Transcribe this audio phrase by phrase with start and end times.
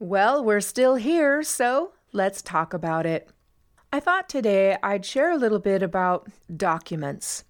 [0.00, 3.30] Well, we're still here, so let's talk about it.
[3.92, 7.42] I thought today I'd share a little bit about documents.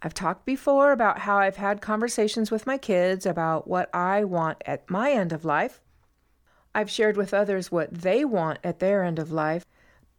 [0.00, 4.62] I've talked before about how I've had conversations with my kids about what I want
[4.66, 5.80] at my end of life.
[6.76, 9.64] I've shared with others what they want at their end of life.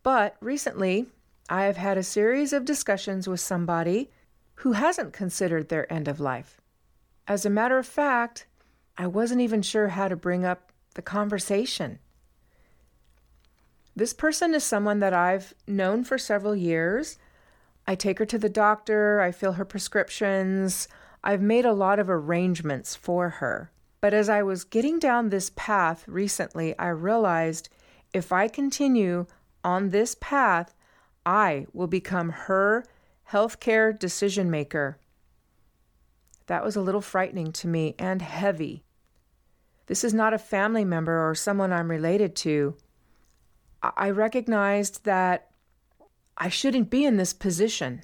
[0.04, 1.06] But recently,
[1.48, 4.12] I have had a series of discussions with somebody
[4.56, 6.60] who hasn't considered their end of life.
[7.30, 8.46] As a matter of fact,
[8.98, 10.69] I wasn't even sure how to bring up
[11.00, 11.98] the conversation.
[13.96, 17.18] This person is someone that I've known for several years.
[17.88, 20.90] I take her to the doctor, I fill her prescriptions,
[21.24, 23.72] I've made a lot of arrangements for her.
[24.02, 27.70] But as I was getting down this path recently, I realized
[28.14, 29.26] if I continue
[29.64, 30.76] on this path,
[31.26, 32.84] I will become her
[33.32, 34.98] healthcare decision maker.
[36.48, 38.84] That was a little frightening to me and heavy.
[39.90, 42.76] This is not a family member or someone I'm related to.
[43.82, 45.50] I recognized that
[46.38, 48.04] I shouldn't be in this position.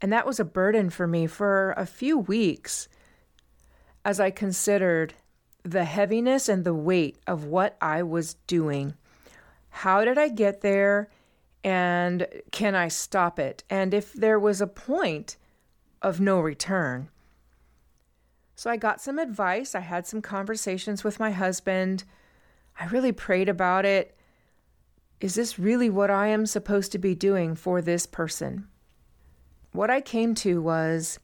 [0.00, 2.88] And that was a burden for me for a few weeks
[4.04, 5.14] as I considered
[5.64, 8.94] the heaviness and the weight of what I was doing.
[9.68, 11.10] How did I get there?
[11.64, 13.64] And can I stop it?
[13.68, 15.36] And if there was a point
[16.00, 17.08] of no return.
[18.54, 19.74] So I got some advice.
[19.74, 22.04] I had some conversations with my husband.
[22.78, 24.16] I really prayed about it.
[25.20, 28.68] Is this really what I am supposed to be doing for this person?
[29.72, 31.18] What I came to was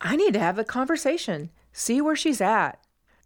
[0.00, 2.78] I need to have a conversation, see where she's at.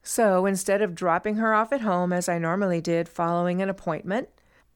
[0.02, 4.28] So instead of dropping her off at home as I normally did following an appointment,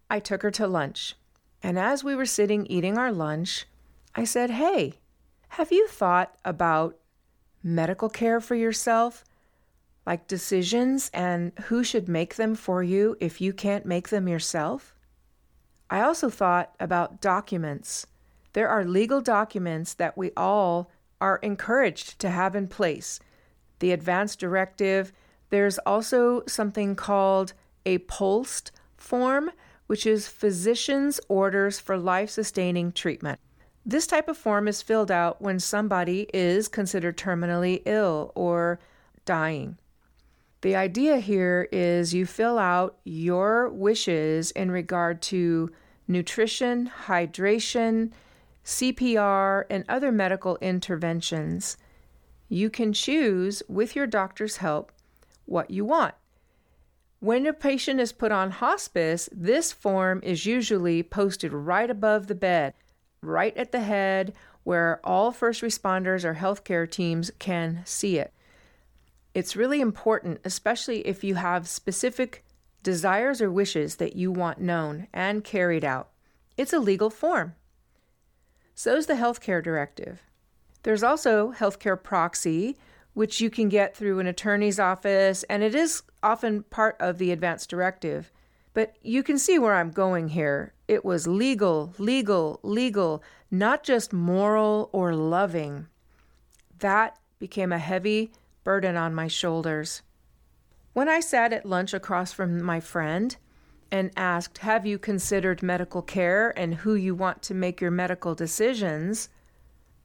[0.08, 1.16] I took her to lunch.
[1.62, 3.66] And as we were sitting eating our lunch,
[4.14, 4.94] I said, Hey,
[5.50, 6.99] have you thought about
[7.62, 9.24] medical care for yourself?
[10.06, 14.94] Like decisions and who should make them for you if you can't make them yourself?
[15.90, 18.06] I also thought about documents.
[18.52, 23.20] There are legal documents that we all are encouraged to have in place.
[23.80, 25.12] The advance directive,
[25.50, 27.52] there's also something called
[27.84, 29.50] a POLST form,
[29.86, 33.40] which is Physician's Orders for Life Sustaining Treatment.
[33.84, 38.78] This type of form is filled out when somebody is considered terminally ill or
[39.24, 39.78] dying.
[40.60, 45.70] The idea here is you fill out your wishes in regard to
[46.06, 48.12] nutrition, hydration,
[48.64, 51.78] CPR, and other medical interventions.
[52.48, 54.92] You can choose, with your doctor's help,
[55.46, 56.14] what you want.
[57.20, 62.34] When a patient is put on hospice, this form is usually posted right above the
[62.34, 62.74] bed,
[63.22, 64.32] right at the head,
[64.64, 68.32] where all first responders or healthcare teams can see it.
[69.34, 72.44] It's really important, especially if you have specific
[72.82, 76.10] desires or wishes that you want known and carried out.
[76.56, 77.54] It's a legal form.
[78.74, 80.22] So is the healthcare directive.
[80.82, 82.76] There's also healthcare proxy,
[83.12, 87.32] which you can get through an attorney's office, and it is often part of the
[87.32, 88.30] advance directive.
[88.80, 90.72] But you can see where I'm going here.
[90.88, 95.86] It was legal, legal, legal, not just moral or loving.
[96.78, 98.32] That became a heavy
[98.64, 100.00] burden on my shoulders.
[100.94, 103.36] When I sat at lunch across from my friend
[103.90, 108.34] and asked, Have you considered medical care and who you want to make your medical
[108.34, 109.28] decisions?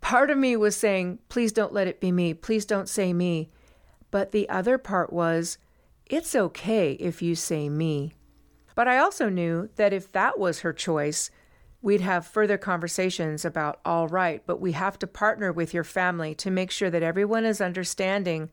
[0.01, 2.33] Part of me was saying, Please don't let it be me.
[2.33, 3.49] Please don't say me.
[4.11, 5.59] But the other part was,
[6.07, 8.15] It's okay if you say me.
[8.75, 11.31] But I also knew that if that was her choice,
[11.81, 16.35] we'd have further conversations about all right, but we have to partner with your family
[16.35, 18.51] to make sure that everyone is understanding.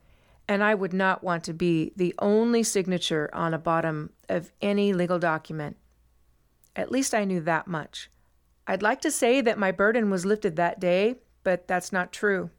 [0.48, 4.92] And I would not want to be the only signature on a bottom of any
[4.92, 5.76] legal document.
[6.76, 8.10] At least I knew that much.
[8.66, 12.50] I'd like to say that my burden was lifted that day, but that's not true.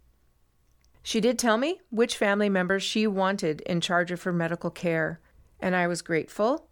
[1.01, 5.19] She did tell me which family members she wanted in charge of her medical care,
[5.59, 6.69] and I was grateful.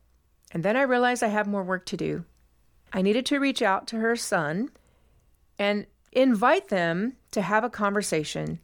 [0.53, 2.25] And then I realized I have more work to do.
[2.93, 4.69] I needed to reach out to her son
[5.57, 8.59] and invite them to have a conversation.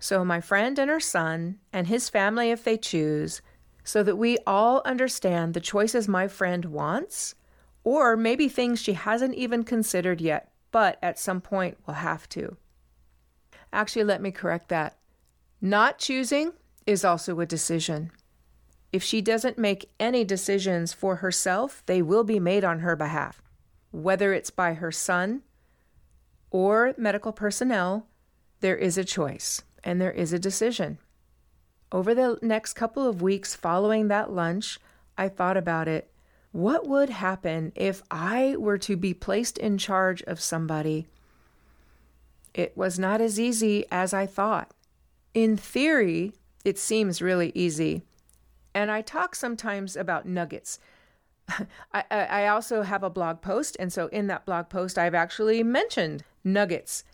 [0.00, 3.42] So, my friend and her son, and his family if they choose,
[3.84, 7.34] so that we all understand the choices my friend wants,
[7.84, 12.56] or maybe things she hasn't even considered yet, but at some point will have to.
[13.72, 14.98] Actually, let me correct that.
[15.60, 16.52] Not choosing
[16.86, 18.10] is also a decision.
[18.92, 23.42] If she doesn't make any decisions for herself, they will be made on her behalf
[23.90, 25.42] whether it's by her son
[26.50, 28.06] or medical personnel,
[28.60, 30.98] there is a choice and there is a decision.
[31.90, 34.78] Over the next couple of weeks following that lunch,
[35.16, 36.10] I thought about it.
[36.52, 41.06] What would happen if I were to be placed in charge of somebody?
[42.54, 44.72] It was not as easy as I thought.
[45.34, 46.32] In theory,
[46.64, 48.02] it seems really easy.
[48.74, 50.78] And I talk sometimes about nuggets.
[51.92, 55.62] I, I also have a blog post, and so in that blog post, I've actually
[55.62, 57.04] mentioned nuggets.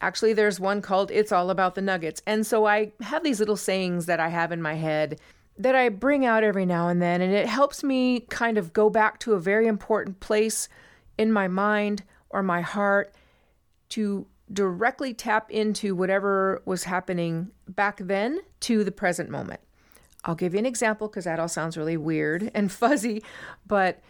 [0.00, 2.22] Actually, there's one called It's All About the Nuggets.
[2.26, 5.18] And so I have these little sayings that I have in my head
[5.58, 8.90] that I bring out every now and then, and it helps me kind of go
[8.90, 10.68] back to a very important place
[11.16, 13.14] in my mind or my heart
[13.90, 19.60] to directly tap into whatever was happening back then to the present moment.
[20.26, 23.22] I'll give you an example because that all sounds really weird and fuzzy,
[23.66, 24.00] but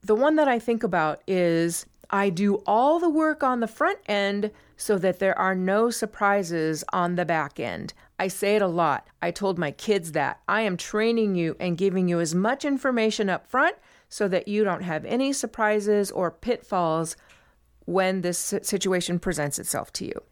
[0.00, 3.98] the one that I think about is I do all the work on the front
[4.06, 7.94] end so that there are no surprises on the back end.
[8.18, 9.08] I say it a lot.
[9.20, 10.40] I told my kids that.
[10.46, 13.76] I am training you and giving you as much information up front
[14.08, 17.16] so that you don't have any surprises or pitfalls
[17.86, 20.22] when this situation presents itself to you.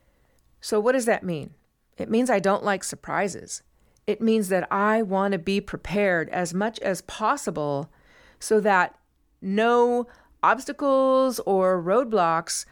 [0.61, 1.55] So, what does that mean?
[1.99, 3.63] It means I don't like surprises.
[4.07, 7.91] It means that I want to be prepared as much as possible
[8.39, 8.97] so that
[9.41, 10.07] no
[10.43, 12.65] obstacles or roadblocks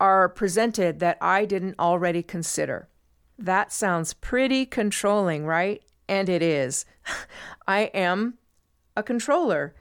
[0.00, 2.88] are presented that I didn't already consider.
[3.36, 5.82] That sounds pretty controlling, right?
[6.08, 6.84] And it is.
[7.66, 8.38] I am
[8.96, 9.74] a controller.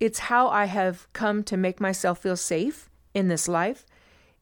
[0.00, 3.86] It's how I have come to make myself feel safe in this life.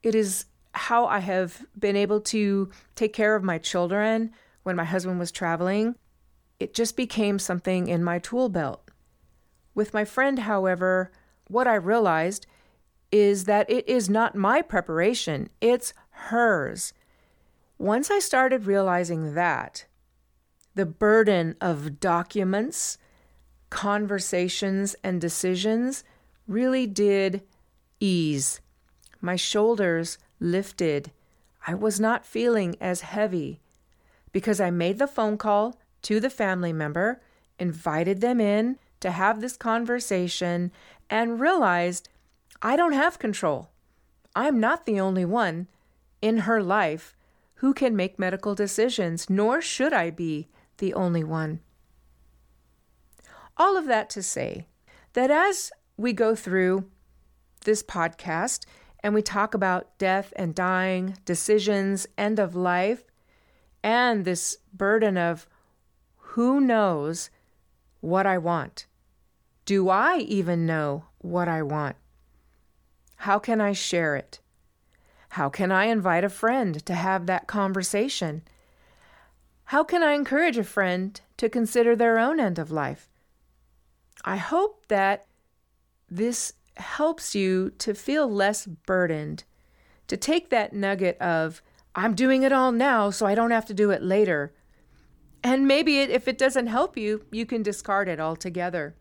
[0.03, 4.33] It is how I have been able to take care of my children
[4.63, 5.97] when my husband was traveling.
[6.59, 8.91] It just became something in my tool belt.
[9.75, 11.11] With my friend, however,
[11.49, 12.47] what I realized
[13.11, 16.93] is that it is not my preparation, it's hers.
[17.79, 19.87] Once I started realizing that,
[20.75, 22.99] the burden of documents,
[23.71, 26.05] conversations, and decisions
[26.47, 27.43] really did
[28.01, 28.61] ease.
[29.21, 31.11] My shoulders lifted.
[31.67, 33.61] I was not feeling as heavy
[34.33, 37.21] because I made the phone call to the family member,
[37.59, 40.71] invited them in to have this conversation,
[41.09, 42.09] and realized
[42.63, 43.71] I don't have control.
[44.37, 45.69] I'm not the only one
[46.23, 47.17] in her life
[47.55, 50.49] who can make medical decisions, nor should I be
[50.79, 51.61] the only one.
[53.57, 54.67] All of that to say
[55.13, 56.87] that as we go through
[57.65, 58.65] this podcast
[59.03, 63.05] and we talk about death and dying, decisions, end of life,
[63.83, 65.47] and this burden of
[66.17, 67.31] who knows
[68.01, 68.87] what I want?
[69.65, 71.97] Do I even know what I want?
[73.17, 74.41] How can I share it?
[75.31, 78.43] How can I invite a friend to have that conversation?
[79.65, 83.09] How can I encourage a friend to consider their own end of life?
[84.25, 85.27] I hope that
[86.11, 89.45] this helps you to feel less burdened,
[90.09, 91.63] to take that nugget of,
[91.95, 94.53] I'm doing it all now so I don't have to do it later.
[95.43, 98.95] And maybe it, if it doesn't help you, you can discard it altogether.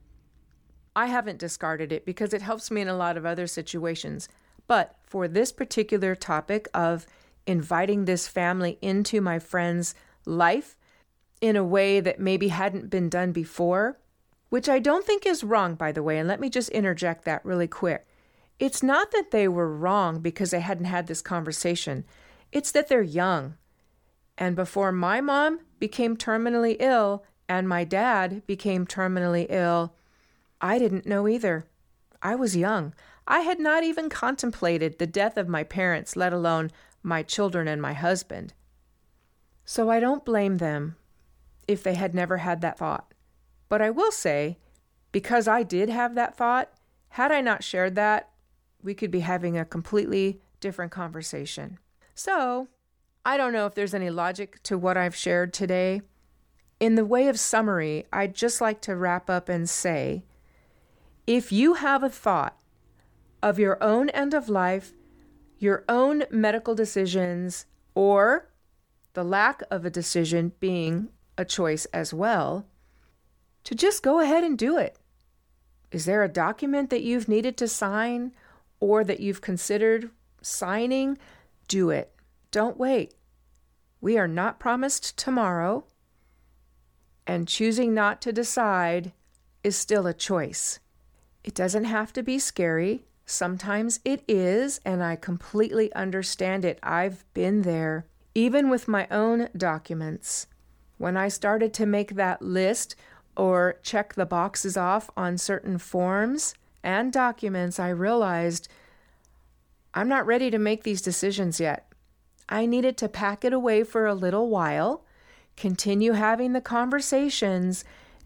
[0.96, 4.28] I haven't discarded it because it helps me in a lot of other situations.
[4.68, 7.06] But for this particular topic of
[7.46, 9.96] inviting this family into my friend's
[10.26, 10.76] life
[11.42, 13.98] in a way that maybe hadn't been done before,
[14.50, 16.18] which I don't think is wrong, by the way.
[16.18, 18.06] And let me just interject that really quick.
[18.60, 22.04] It's not that they were wrong because they hadn't had this conversation,
[22.52, 23.56] it's that they're young.
[24.38, 29.94] And before my mom became terminally ill and my dad became terminally ill,
[30.62, 31.66] I didn't know either.
[32.22, 32.94] I was young.
[33.28, 36.72] I had not even contemplated the death of my parents, let alone
[37.04, 38.54] my children and my husband.
[39.66, 40.96] So I don't blame them
[41.68, 43.14] if they had never had that thought.
[43.70, 44.58] But I will say,
[45.12, 46.72] because I did have that thought,
[47.10, 48.30] had I not shared that,
[48.82, 51.78] we could be having a completely different conversation.
[52.20, 52.68] So,
[53.24, 56.02] I don't know if there's any logic to what I've shared today.
[56.78, 60.26] In the way of summary, I'd just like to wrap up and say
[61.26, 62.58] if you have a thought
[63.42, 64.92] of your own end of life,
[65.60, 68.50] your own medical decisions, or
[69.14, 71.08] the lack of a decision being
[71.38, 72.66] a choice as well,
[73.64, 74.98] to just go ahead and do it.
[75.90, 78.34] Is there a document that you've needed to sign
[78.82, 80.10] or that you've considered
[80.42, 81.18] signing?
[81.70, 82.12] Do it.
[82.52, 83.14] Don't wait.
[84.02, 85.86] We are not promised tomorrow,
[87.28, 89.14] and choosing not to decide
[89.64, 90.80] is still a choice.
[91.44, 93.06] It doesn't have to be scary.
[93.26, 96.80] Sometimes it is, and I completely understand it.
[96.82, 100.48] I've been there, even with my own documents.
[100.98, 102.96] When I started to make that list
[103.38, 108.68] or check the boxes off on certain forms and documents, I realized
[110.00, 111.92] I'm not ready to make these decisions yet.
[112.48, 115.04] I needed to pack it away for a little while,
[115.58, 117.84] continue having the conversations,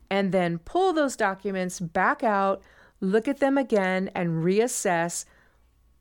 [0.08, 2.62] and then pull those documents back out,
[3.01, 5.25] look at them again, and reassess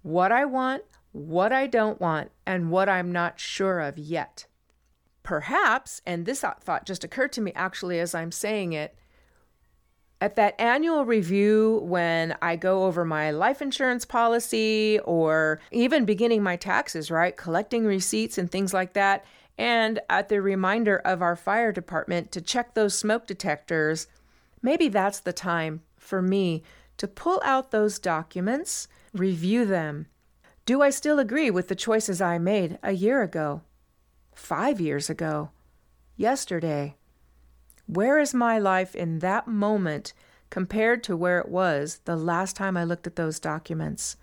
[0.03, 4.45] what I want, what I don't want, and what I'm not sure of yet.
[5.23, 8.95] Perhaps, and this thought just occurred to me actually as I'm saying it,
[10.23, 16.45] at that annual review when I go over my life insurance policy or even beginning
[16.45, 17.37] my taxes, right?
[17.37, 19.25] Collecting receipts and things like that.
[19.59, 24.07] And at the reminder of our fire department to check those smoke detectors,
[24.63, 26.63] maybe that's the time for me
[26.99, 30.07] to pull out those documents, review them.
[30.67, 33.63] Do I still agree with the choices I made a year ago,
[34.33, 35.51] five years ago,
[36.17, 36.95] yesterday?
[37.87, 40.13] Where is my life in that moment
[40.51, 44.17] compared to where it was the last time I looked at those documents?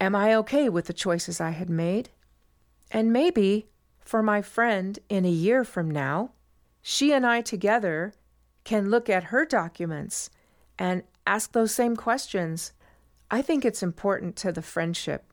[0.00, 2.10] Am I okay with the choices I had made?
[2.90, 3.66] And maybe
[4.00, 6.32] for my friend in a year from now,
[6.82, 8.12] she and I together
[8.64, 10.30] can look at her documents
[10.78, 12.72] and ask those same questions.
[13.30, 15.24] I think it's important to the friendship.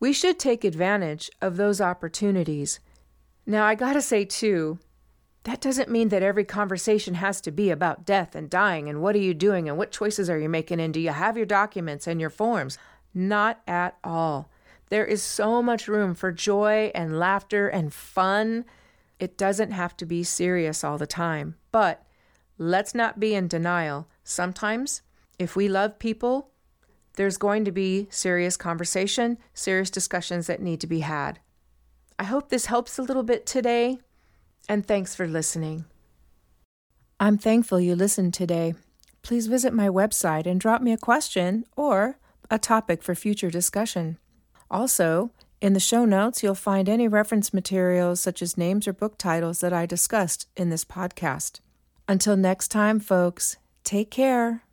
[0.00, 2.80] We should take advantage of those opportunities.
[3.46, 4.78] Now, I gotta say, too,
[5.44, 9.16] that doesn't mean that every conversation has to be about death and dying and what
[9.16, 12.06] are you doing and what choices are you making and do you have your documents
[12.06, 12.78] and your forms?
[13.12, 14.50] Not at all.
[14.88, 18.64] There is so much room for joy and laughter and fun.
[19.18, 21.56] It doesn't have to be serious all the time.
[21.72, 22.04] But
[22.58, 24.06] let's not be in denial.
[24.22, 25.02] Sometimes,
[25.38, 26.50] if we love people,
[27.14, 31.40] there's going to be serious conversation, serious discussions that need to be had.
[32.18, 33.98] I hope this helps a little bit today
[34.68, 35.84] and thanks for listening.
[37.20, 38.74] I'm thankful you listened today.
[39.22, 42.18] Please visit my website and drop me a question or
[42.50, 44.18] a topic for future discussion.
[44.70, 49.16] Also, in the show notes, you'll find any reference materials such as names or book
[49.16, 51.60] titles that I discussed in this podcast.
[52.08, 54.64] Until next time, folks, take care.